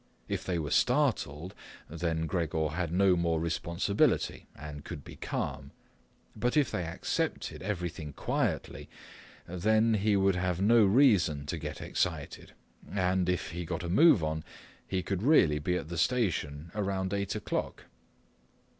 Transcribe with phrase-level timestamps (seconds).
[0.27, 1.53] If they were startled,
[1.87, 5.69] then Gregor had no more responsibility and could be calm.
[6.35, 8.89] But if they accepted everything quietly,
[9.47, 12.53] then he would have no reason to get excited
[12.91, 14.43] and, if he got a move on,
[14.89, 17.83] could really be at the station around eight o'clock.